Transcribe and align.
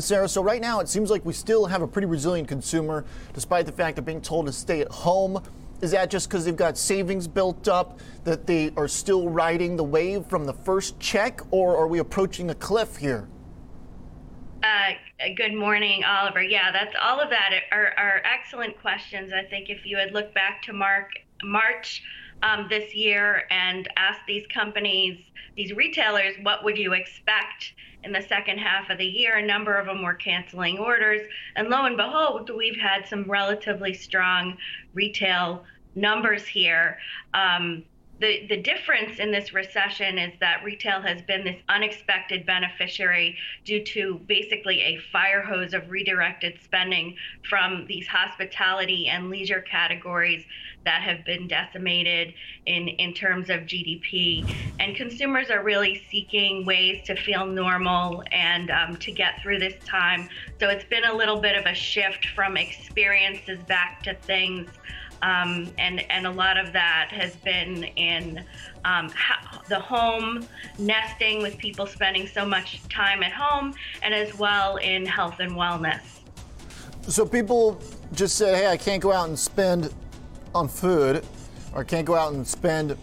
Sarah, 0.00 0.28
so 0.28 0.42
right 0.42 0.60
now 0.60 0.80
it 0.80 0.88
seems 0.88 1.10
like 1.10 1.24
we 1.24 1.32
still 1.32 1.66
have 1.66 1.82
a 1.82 1.88
pretty 1.88 2.06
resilient 2.06 2.48
consumer, 2.48 3.04
despite 3.34 3.66
the 3.66 3.72
fact 3.72 3.96
they're 3.96 4.04
being 4.04 4.20
told 4.20 4.46
to 4.46 4.52
stay 4.52 4.80
at 4.80 4.88
home. 4.88 5.42
Is 5.80 5.92
that 5.92 6.10
just 6.10 6.28
because 6.28 6.44
they've 6.44 6.56
got 6.56 6.76
savings 6.76 7.28
built 7.28 7.68
up 7.68 8.00
that 8.24 8.46
they 8.46 8.72
are 8.76 8.88
still 8.88 9.28
riding 9.28 9.76
the 9.76 9.84
wave 9.84 10.26
from 10.26 10.44
the 10.44 10.52
first 10.52 10.98
check, 10.98 11.40
or 11.50 11.76
are 11.76 11.86
we 11.86 12.00
approaching 12.00 12.50
a 12.50 12.54
cliff 12.54 12.96
here? 12.96 13.28
Uh, 14.62 14.90
good 15.36 15.54
morning, 15.54 16.02
Oliver. 16.04 16.42
Yeah, 16.42 16.72
that's 16.72 16.94
all 17.00 17.20
of 17.20 17.30
that 17.30 17.50
are, 17.70 17.92
are 17.96 18.22
excellent 18.24 18.80
questions. 18.80 19.32
I 19.32 19.44
think 19.44 19.70
if 19.70 19.86
you 19.86 19.96
had 19.96 20.12
looked 20.12 20.34
back 20.34 20.62
to 20.62 20.72
Mark, 20.72 21.10
March 21.44 22.02
um, 22.42 22.66
this 22.68 22.94
year 22.94 23.44
and 23.50 23.88
asked 23.96 24.22
these 24.26 24.46
companies, 24.52 25.18
these 25.56 25.72
retailers, 25.72 26.34
what 26.42 26.64
would 26.64 26.78
you 26.78 26.92
expect 26.92 27.72
in 28.04 28.12
the 28.12 28.22
second 28.22 28.58
half 28.58 28.90
of 28.90 28.98
the 28.98 29.06
year? 29.06 29.36
A 29.36 29.46
number 29.46 29.76
of 29.76 29.86
them 29.86 30.02
were 30.02 30.14
canceling 30.14 30.78
orders. 30.78 31.26
And 31.56 31.68
lo 31.68 31.84
and 31.84 31.96
behold, 31.96 32.50
we've 32.56 32.78
had 32.78 33.06
some 33.06 33.24
relatively 33.24 33.94
strong 33.94 34.56
retail 34.94 35.64
numbers 35.94 36.46
here. 36.46 36.98
Um, 37.34 37.84
the, 38.20 38.46
the 38.48 38.56
difference 38.56 39.20
in 39.20 39.30
this 39.30 39.54
recession 39.54 40.18
is 40.18 40.32
that 40.40 40.64
retail 40.64 41.00
has 41.00 41.22
been 41.22 41.44
this 41.44 41.60
unexpected 41.68 42.44
beneficiary 42.44 43.36
due 43.64 43.84
to 43.84 44.20
basically 44.26 44.80
a 44.80 44.98
fire 45.12 45.42
hose 45.42 45.72
of 45.72 45.88
redirected 45.88 46.58
spending 46.62 47.16
from 47.48 47.86
these 47.86 48.08
hospitality 48.08 49.06
and 49.06 49.30
leisure 49.30 49.60
categories 49.60 50.44
that 50.84 51.02
have 51.02 51.24
been 51.24 51.46
decimated 51.46 52.34
in, 52.66 52.88
in 52.88 53.12
terms 53.12 53.50
of 53.50 53.60
GDP. 53.60 54.50
And 54.80 54.96
consumers 54.96 55.50
are 55.50 55.62
really 55.62 56.02
seeking 56.10 56.64
ways 56.64 57.04
to 57.06 57.14
feel 57.14 57.46
normal 57.46 58.24
and 58.32 58.70
um, 58.70 58.96
to 58.96 59.12
get 59.12 59.40
through 59.42 59.58
this 59.58 59.74
time. 59.84 60.28
So 60.58 60.68
it's 60.68 60.84
been 60.84 61.04
a 61.04 61.14
little 61.14 61.40
bit 61.40 61.56
of 61.56 61.66
a 61.66 61.74
shift 61.74 62.26
from 62.34 62.56
experiences 62.56 63.62
back 63.64 64.02
to 64.04 64.14
things. 64.14 64.68
Um, 65.22 65.70
and 65.78 66.00
and 66.10 66.26
a 66.26 66.30
lot 66.30 66.56
of 66.56 66.72
that 66.72 67.08
has 67.10 67.34
been 67.36 67.84
in 67.84 68.44
um, 68.84 69.10
the 69.68 69.78
home, 69.78 70.46
nesting 70.78 71.42
with 71.42 71.58
people 71.58 71.86
spending 71.86 72.26
so 72.26 72.44
much 72.46 72.80
time 72.88 73.22
at 73.22 73.32
home, 73.32 73.74
and 74.02 74.14
as 74.14 74.38
well 74.38 74.76
in 74.76 75.04
health 75.06 75.40
and 75.40 75.52
wellness. 75.52 76.02
So 77.02 77.26
people 77.26 77.80
just 78.12 78.36
said, 78.36 78.56
"Hey, 78.56 78.68
I 78.68 78.76
can't 78.76 79.02
go 79.02 79.12
out 79.12 79.28
and 79.28 79.38
spend 79.38 79.92
on 80.54 80.68
food, 80.68 81.24
or 81.72 81.80
I 81.80 81.84
can't 81.84 82.06
go 82.06 82.14
out 82.14 82.32
and 82.32 82.46
spend." 82.46 82.96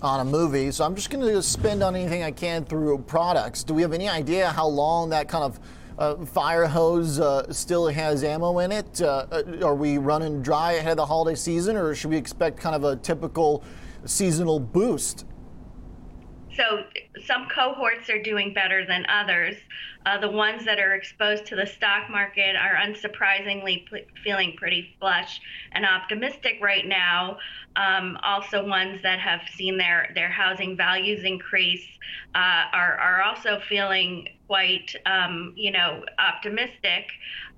On 0.00 0.20
a 0.20 0.24
movie, 0.24 0.70
so 0.70 0.84
I'm 0.84 0.94
just 0.94 1.10
going 1.10 1.26
to 1.26 1.42
spend 1.42 1.82
on 1.82 1.96
anything 1.96 2.22
I 2.22 2.30
can 2.30 2.64
through 2.64 2.98
products. 2.98 3.64
Do 3.64 3.74
we 3.74 3.82
have 3.82 3.92
any 3.92 4.08
idea 4.08 4.48
how 4.48 4.68
long 4.68 5.10
that 5.10 5.28
kind 5.28 5.42
of 5.42 5.58
uh, 5.98 6.24
fire 6.24 6.66
hose 6.66 7.20
uh, 7.20 7.52
still 7.52 7.88
has 7.88 8.22
ammo 8.22 8.60
in 8.60 8.72
it? 8.72 9.02
Uh, 9.02 9.26
uh, 9.30 9.42
are 9.62 9.74
we 9.74 9.98
running 9.98 10.42
dry 10.42 10.72
ahead 10.72 10.92
of 10.92 10.96
the 10.98 11.06
holiday 11.06 11.34
season, 11.34 11.76
or 11.76 11.94
should 11.94 12.10
we 12.10 12.16
expect 12.16 12.58
kind 12.58 12.76
of 12.76 12.84
a 12.84 12.96
typical 12.96 13.64
seasonal 14.04 14.60
boost? 14.60 15.26
So 16.56 16.84
some 17.24 17.46
cohorts 17.54 18.10
are 18.10 18.20
doing 18.20 18.52
better 18.52 18.84
than 18.86 19.06
others. 19.06 19.54
Uh, 20.06 20.18
the 20.18 20.30
ones 20.30 20.64
that 20.64 20.78
are 20.78 20.94
exposed 20.94 21.46
to 21.46 21.56
the 21.56 21.66
stock 21.66 22.10
market 22.10 22.56
are 22.56 22.74
unsurprisingly 22.74 23.84
p- 23.90 24.06
feeling 24.24 24.54
pretty 24.56 24.96
flush 24.98 25.40
and 25.72 25.84
optimistic 25.84 26.58
right 26.62 26.86
now. 26.86 27.38
Um, 27.78 28.18
also, 28.24 28.66
ones 28.66 29.00
that 29.02 29.20
have 29.20 29.42
seen 29.54 29.78
their, 29.78 30.10
their 30.14 30.30
housing 30.30 30.76
values 30.76 31.22
increase 31.24 31.86
uh, 32.34 32.64
are, 32.72 32.98
are 32.98 33.22
also 33.22 33.60
feeling 33.68 34.28
quite, 34.48 34.94
um, 35.06 35.52
you 35.56 35.70
know, 35.70 36.04
optimistic. 36.18 37.06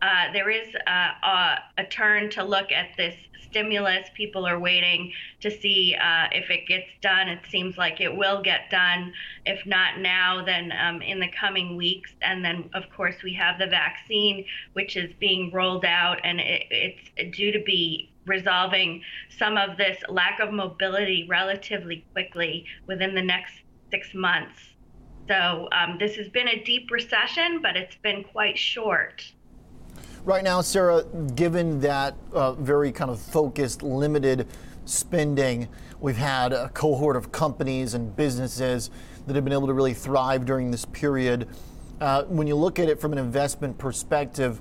Uh, 0.02 0.30
there 0.34 0.50
is 0.50 0.68
a, 0.86 0.90
a, 0.90 1.58
a 1.78 1.84
turn 1.84 2.28
to 2.30 2.44
look 2.44 2.70
at 2.70 2.88
this 2.98 3.14
stimulus. 3.48 4.08
People 4.14 4.46
are 4.46 4.58
waiting 4.58 5.12
to 5.40 5.50
see 5.50 5.96
uh, 6.00 6.26
if 6.32 6.50
it 6.50 6.66
gets 6.68 6.88
done. 7.00 7.28
It 7.28 7.40
seems 7.50 7.78
like 7.78 8.00
it 8.00 8.14
will 8.14 8.42
get 8.42 8.70
done. 8.70 9.12
If 9.46 9.64
not 9.66 10.00
now, 10.00 10.44
then 10.44 10.72
um, 10.72 11.00
in 11.02 11.18
the 11.18 11.28
coming 11.28 11.76
weeks. 11.76 12.12
And 12.20 12.44
then, 12.44 12.68
of 12.74 12.84
course, 12.94 13.16
we 13.24 13.32
have 13.34 13.58
the 13.58 13.66
vaccine, 13.66 14.44
which 14.74 14.96
is 14.96 15.12
being 15.18 15.50
rolled 15.52 15.84
out, 15.84 16.18
and 16.24 16.40
it, 16.40 16.64
it's 16.70 17.36
due 17.36 17.52
to 17.52 17.62
be 17.64 18.09
resolving 18.26 19.02
some 19.38 19.56
of 19.56 19.76
this 19.76 19.98
lack 20.08 20.40
of 20.40 20.52
mobility 20.52 21.26
relatively 21.28 22.04
quickly 22.12 22.64
within 22.86 23.14
the 23.14 23.22
next 23.22 23.54
six 23.90 24.14
months. 24.14 24.60
So 25.28 25.68
um, 25.72 25.96
this 25.98 26.16
has 26.16 26.28
been 26.28 26.48
a 26.48 26.62
deep 26.64 26.90
recession, 26.90 27.60
but 27.62 27.76
it's 27.76 27.96
been 27.96 28.24
quite 28.24 28.58
short. 28.58 29.32
Right 30.24 30.44
now, 30.44 30.60
Sarah, 30.60 31.04
given 31.34 31.80
that 31.80 32.14
uh, 32.32 32.52
very 32.52 32.92
kind 32.92 33.10
of 33.10 33.20
focused, 33.20 33.82
limited 33.82 34.48
spending, 34.84 35.68
we've 36.00 36.16
had 36.16 36.52
a 36.52 36.68
cohort 36.70 37.16
of 37.16 37.32
companies 37.32 37.94
and 37.94 38.14
businesses 38.16 38.90
that 39.26 39.34
have 39.34 39.44
been 39.44 39.52
able 39.52 39.66
to 39.66 39.72
really 39.72 39.94
thrive 39.94 40.44
during 40.44 40.70
this 40.70 40.84
period. 40.86 41.48
Uh, 42.00 42.24
when 42.24 42.46
you 42.46 42.56
look 42.56 42.78
at 42.78 42.88
it 42.88 43.00
from 43.00 43.12
an 43.12 43.18
investment 43.18 43.78
perspective, 43.78 44.60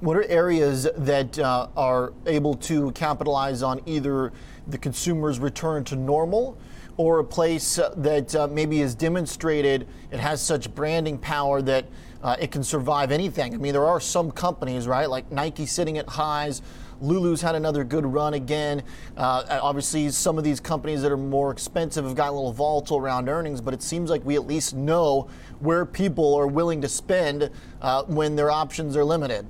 what 0.00 0.16
are 0.16 0.24
areas 0.24 0.88
that 0.96 1.38
uh, 1.38 1.68
are 1.76 2.12
able 2.26 2.54
to 2.54 2.90
capitalize 2.92 3.62
on 3.62 3.80
either 3.86 4.32
the 4.66 4.78
consumer's 4.78 5.38
return 5.38 5.84
to 5.84 5.96
normal 5.96 6.56
or 6.96 7.18
a 7.18 7.24
place 7.24 7.78
that 7.96 8.34
uh, 8.34 8.46
maybe 8.48 8.78
has 8.78 8.94
demonstrated 8.94 9.86
it 10.10 10.18
has 10.18 10.40
such 10.40 10.74
branding 10.74 11.18
power 11.18 11.60
that 11.62 11.84
uh, 12.22 12.36
it 12.38 12.50
can 12.50 12.62
survive 12.62 13.10
anything. 13.10 13.54
I 13.54 13.56
mean, 13.56 13.72
there 13.72 13.86
are 13.86 14.00
some 14.00 14.30
companies, 14.30 14.86
right, 14.86 15.08
like 15.08 15.30
Nike 15.30 15.66
sitting 15.66 15.96
at 15.98 16.06
highs. 16.06 16.60
Lulu's 17.00 17.40
had 17.40 17.54
another 17.54 17.82
good 17.82 18.04
run 18.04 18.34
again. 18.34 18.82
Uh, 19.16 19.58
obviously, 19.62 20.10
some 20.10 20.36
of 20.36 20.44
these 20.44 20.60
companies 20.60 21.00
that 21.00 21.10
are 21.10 21.16
more 21.16 21.50
expensive 21.50 22.04
have 22.04 22.14
gotten 22.14 22.34
a 22.34 22.36
little 22.36 22.52
volatile 22.52 22.98
around 22.98 23.30
earnings, 23.30 23.62
but 23.62 23.72
it 23.72 23.82
seems 23.82 24.10
like 24.10 24.22
we 24.24 24.34
at 24.34 24.46
least 24.46 24.74
know 24.74 25.28
where 25.60 25.86
people 25.86 26.34
are 26.34 26.46
willing 26.46 26.82
to 26.82 26.88
spend 26.88 27.50
uh, 27.80 28.02
when 28.04 28.36
their 28.36 28.50
options 28.50 28.96
are 28.96 29.04
limited. 29.04 29.46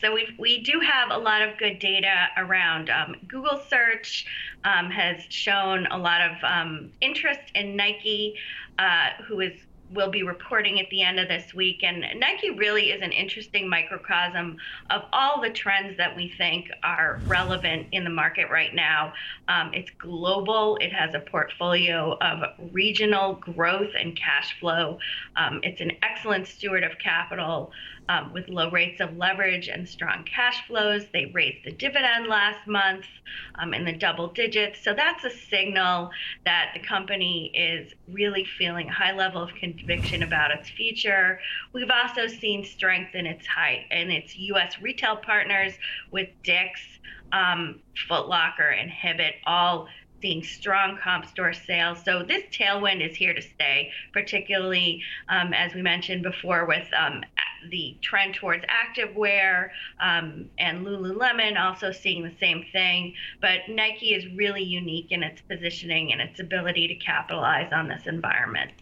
So 0.00 0.14
we 0.14 0.34
we 0.38 0.62
do 0.62 0.80
have 0.80 1.10
a 1.10 1.18
lot 1.18 1.42
of 1.42 1.58
good 1.58 1.78
data 1.78 2.28
around 2.36 2.90
um, 2.90 3.16
Google 3.26 3.60
search 3.68 4.26
um, 4.64 4.90
has 4.90 5.22
shown 5.28 5.86
a 5.86 5.98
lot 5.98 6.20
of 6.20 6.36
um, 6.44 6.92
interest 7.00 7.40
in 7.54 7.76
Nike, 7.76 8.34
uh, 8.78 9.10
who 9.26 9.40
is 9.40 9.52
will 9.94 10.10
be 10.10 10.22
reporting 10.22 10.80
at 10.80 10.88
the 10.90 11.02
end 11.02 11.18
of 11.18 11.28
this 11.28 11.54
week. 11.54 11.82
And 11.82 12.04
Nike 12.20 12.50
really 12.50 12.90
is 12.90 13.00
an 13.02 13.12
interesting 13.12 13.68
microcosm 13.68 14.58
of 14.90 15.02
all 15.12 15.40
the 15.40 15.50
trends 15.50 15.96
that 15.96 16.14
we 16.14 16.32
think 16.36 16.70
are 16.82 17.20
relevant 17.26 17.86
in 17.92 18.04
the 18.04 18.10
market 18.10 18.50
right 18.50 18.74
now. 18.74 19.14
Um, 19.48 19.70
it's 19.72 19.90
global, 19.98 20.76
it 20.80 20.92
has 20.92 21.14
a 21.14 21.20
portfolio 21.20 22.18
of 22.20 22.72
regional 22.72 23.34
growth 23.34 23.90
and 23.98 24.16
cash 24.16 24.58
flow. 24.60 24.98
Um, 25.36 25.60
it's 25.62 25.80
an 25.80 25.92
excellent 26.02 26.46
steward 26.46 26.84
of 26.84 26.98
capital 26.98 27.72
um, 28.08 28.32
with 28.32 28.48
low 28.48 28.70
rates 28.70 29.00
of 29.00 29.16
leverage 29.16 29.68
and 29.68 29.88
strong 29.88 30.24
cash 30.24 30.66
flows. 30.66 31.06
They 31.12 31.26
raised 31.26 31.64
the 31.64 31.72
dividend 31.72 32.26
last 32.26 32.66
month 32.66 33.04
um, 33.56 33.74
in 33.74 33.84
the 33.84 33.92
double 33.92 34.28
digits. 34.28 34.82
So 34.82 34.94
that's 34.94 35.24
a 35.24 35.30
signal 35.30 36.10
that 36.44 36.70
the 36.74 36.80
company 36.80 37.52
is 37.54 37.92
really 38.08 38.46
feeling 38.56 38.88
a 38.88 38.92
high 38.92 39.14
level 39.14 39.42
of 39.42 39.54
conviction 39.54 40.22
about 40.22 40.50
its 40.50 40.68
future. 40.70 41.40
We've 41.72 41.90
also 41.90 42.26
seen 42.26 42.64
strength 42.64 43.14
in 43.14 43.26
its 43.26 43.46
high 43.46 43.86
in 43.90 44.10
its 44.10 44.36
U.S. 44.36 44.80
retail 44.80 45.16
partners 45.16 45.74
with 46.10 46.28
Dick's, 46.42 46.80
um, 47.32 47.80
Foot 48.08 48.28
Locker, 48.28 48.68
and 48.68 48.90
Hibbett 48.90 49.34
all 49.46 49.88
seeing 50.20 50.42
strong 50.42 50.98
comp 51.02 51.26
store 51.26 51.52
sales. 51.52 51.98
So 52.04 52.22
this 52.22 52.42
tailwind 52.52 53.08
is 53.08 53.16
here 53.16 53.34
to 53.34 53.42
stay, 53.42 53.90
particularly 54.12 55.02
um, 55.28 55.52
as 55.52 55.74
we 55.74 55.82
mentioned 55.82 56.22
before 56.22 56.66
with 56.66 56.86
um, 56.98 57.22
the 57.70 57.96
trend 58.02 58.34
towards 58.34 58.64
activewear 58.66 59.70
um, 60.00 60.48
and 60.58 60.86
Lululemon 60.86 61.58
also 61.58 61.92
seeing 61.92 62.22
the 62.22 62.34
same 62.40 62.64
thing. 62.72 63.14
But 63.40 63.60
Nike 63.68 64.14
is 64.14 64.26
really 64.36 64.62
unique 64.62 65.10
in 65.10 65.22
its 65.22 65.40
positioning 65.42 66.12
and 66.12 66.20
its 66.20 66.40
ability 66.40 66.88
to 66.88 66.94
capitalize 66.96 67.72
on 67.72 67.88
this 67.88 68.06
environment. 68.06 68.72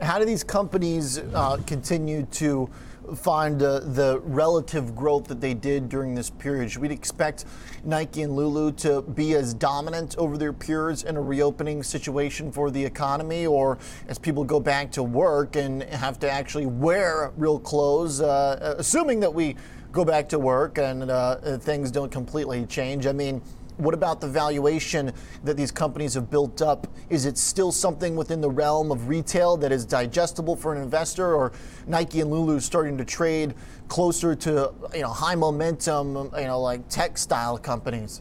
How 0.00 0.18
do 0.18 0.24
these 0.24 0.42
companies 0.42 1.18
uh, 1.18 1.58
continue 1.66 2.24
to 2.32 2.70
find 3.16 3.62
uh, 3.62 3.80
the 3.80 4.20
relative 4.24 4.96
growth 4.96 5.26
that 5.26 5.42
they 5.42 5.52
did 5.52 5.90
during 5.90 6.14
this 6.14 6.30
period? 6.30 6.70
Should 6.70 6.80
we 6.80 6.88
expect 6.88 7.44
Nike 7.84 8.22
and 8.22 8.34
Lulu 8.34 8.72
to 8.72 9.02
be 9.02 9.34
as 9.34 9.52
dominant 9.52 10.16
over 10.16 10.38
their 10.38 10.54
peers 10.54 11.02
in 11.02 11.18
a 11.18 11.20
reopening 11.20 11.82
situation 11.82 12.50
for 12.50 12.70
the 12.70 12.82
economy, 12.82 13.46
or 13.46 13.76
as 14.08 14.18
people 14.18 14.42
go 14.42 14.58
back 14.58 14.90
to 14.92 15.02
work 15.02 15.56
and 15.56 15.82
have 15.82 16.18
to 16.20 16.30
actually 16.30 16.66
wear 16.66 17.32
real 17.36 17.58
clothes, 17.58 18.22
uh, 18.22 18.76
assuming 18.78 19.20
that 19.20 19.34
we 19.34 19.54
go 19.92 20.02
back 20.02 20.30
to 20.30 20.38
work 20.38 20.78
and 20.78 21.10
uh, 21.10 21.58
things 21.58 21.90
don't 21.90 22.10
completely 22.10 22.64
change? 22.64 23.06
I 23.06 23.12
mean, 23.12 23.42
What 23.80 23.94
about 23.94 24.20
the 24.20 24.28
valuation 24.28 25.10
that 25.42 25.56
these 25.56 25.70
companies 25.70 26.12
have 26.12 26.30
built 26.30 26.60
up? 26.60 26.86
Is 27.08 27.24
it 27.24 27.38
still 27.38 27.72
something 27.72 28.14
within 28.14 28.42
the 28.42 28.50
realm 28.50 28.92
of 28.92 29.08
retail 29.08 29.56
that 29.56 29.72
is 29.72 29.86
digestible 29.86 30.54
for 30.54 30.74
an 30.74 30.82
investor, 30.82 31.34
or 31.34 31.52
Nike 31.86 32.20
and 32.20 32.30
Lulu 32.30 32.60
starting 32.60 32.98
to 32.98 33.06
trade 33.06 33.54
closer 33.88 34.34
to 34.34 34.74
you 34.94 35.00
know 35.00 35.08
high 35.08 35.34
momentum, 35.34 36.30
you 36.36 36.44
know 36.44 36.60
like 36.60 36.86
textile 36.88 37.56
companies? 37.56 38.20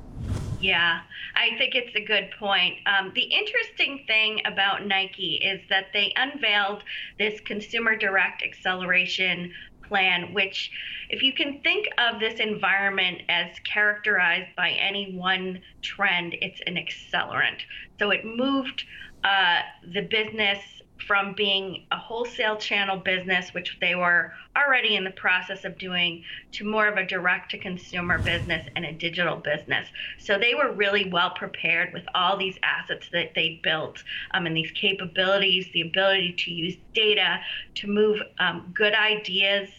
Yeah, 0.62 1.02
I 1.36 1.58
think 1.58 1.76
it's 1.76 1.96
a 1.96 2.06
good 2.06 2.30
point. 2.40 2.76
Um, 2.86 3.12
the 3.14 3.22
interesting 3.22 4.04
thing 4.08 4.42
about 4.46 4.86
Nike 4.86 5.42
is 5.44 5.62
that 5.70 5.88
they 5.94 6.14
unveiled 6.16 6.84
this 7.18 7.40
consumer 7.42 7.98
direct 7.98 8.44
acceleration 8.44 9.52
plan, 9.90 10.34
which, 10.34 10.72
if 11.10 11.22
you 11.22 11.34
can 11.34 11.60
think 11.62 11.88
of 11.98 12.20
this 12.20 12.40
environment 12.40 13.24
as 13.28 13.48
characterized 13.66 14.56
by 14.56 14.70
any 14.70 15.18
one 15.18 15.62
trend, 15.82 16.36
it's 16.42 16.62
an 16.66 16.76
accelerant. 16.76 17.60
So 18.00 18.12
it 18.12 18.24
moved 18.24 18.86
uh, 19.24 19.60
the 19.94 20.02
business 20.02 20.60
from 21.08 21.34
being 21.34 21.86
a 21.92 21.98
wholesale 21.98 22.58
channel 22.58 22.98
business, 22.98 23.54
which 23.54 23.78
they 23.80 23.96
were 23.96 24.34
already 24.56 24.96
in 24.96 25.04
the 25.04 25.12
process 25.12 25.66
of 25.66 25.78
doing, 25.78 26.24
to 26.52 26.66
more 26.66 26.88
of 26.88 26.98
a 26.98 27.06
direct 27.06 27.52
to 27.52 27.58
consumer 27.58 28.20
business 28.20 28.68
and 28.76 28.86
a 28.86 28.92
digital 28.94 29.38
business. 29.38 29.88
So 30.20 30.38
they 30.38 30.54
were 30.56 30.72
really 30.72 31.10
well 31.10 31.32
prepared 31.32 31.94
with 31.94 32.04
all 32.14 32.38
these 32.38 32.58
assets 32.64 33.08
that 33.12 33.34
they 33.36 33.60
built 33.64 34.04
um, 34.34 34.46
and 34.46 34.56
these 34.56 34.72
capabilities, 34.72 35.68
the 35.74 35.82
ability 35.82 36.36
to 36.40 36.52
use 36.52 36.76
data 36.94 37.40
to 37.76 37.88
move 37.88 38.22
um, 38.40 38.72
good 38.74 38.94
ideas 38.94 39.70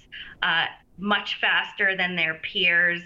uh, 0.42 0.66
much 0.98 1.40
faster 1.40 1.96
than 1.96 2.16
their 2.16 2.34
peers 2.34 3.02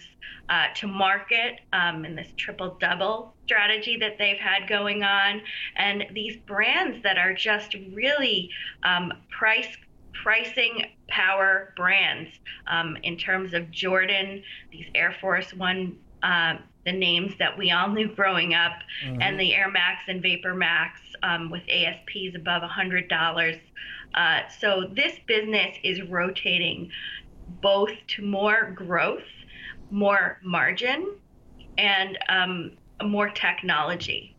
uh, 0.49 0.67
to 0.75 0.87
market 0.87 1.61
um, 1.73 2.05
in 2.05 2.15
this 2.15 2.29
triple 2.37 2.77
double 2.81 3.34
strategy 3.45 3.97
that 3.99 4.19
they've 4.19 4.39
had 4.39 4.69
going 4.69 5.03
on, 5.03 5.41
and 5.77 6.05
these 6.13 6.37
brands 6.47 7.03
that 7.03 7.19
are 7.19 7.35
just 7.35 7.75
really 7.93 8.51
um, 8.83 9.13
price 9.31 9.77
pricing 10.23 10.87
power 11.09 11.75
brands 11.77 12.31
um, 12.67 12.97
in 13.03 13.17
terms 13.17 13.53
of 13.53 13.71
Jordan, 13.71 14.43
these 14.71 14.87
Air 14.95 15.15
Force 15.21 15.53
One. 15.55 15.97
Uh, 16.23 16.55
the 16.87 16.93
names 16.93 17.33
that 17.39 17.57
we 17.57 17.71
all 17.71 17.89
knew 17.89 18.15
growing 18.15 18.53
up, 18.53 18.73
mm-hmm. 19.03 19.23
and 19.23 19.41
the 19.41 19.55
Air 19.55 19.71
Max 19.71 20.03
and 20.07 20.21
Vapor 20.21 20.55
Max 20.55 21.01
um, 21.23 21.51
with 21.51 21.63
ASPs 21.67 22.35
above 22.37 22.63
$100. 22.63 23.61
Uh, 24.15 24.41
so 24.61 24.91
this 24.95 25.19
business 25.27 25.77
is 25.83 26.03
rotating 26.03 26.91
both 27.63 27.91
to 28.09 28.23
more 28.23 28.71
growth 28.75 29.23
more 29.91 30.39
margin 30.43 31.15
and 31.79 32.19
um, 32.29 32.73
more 33.03 33.31
technology. 33.31 34.34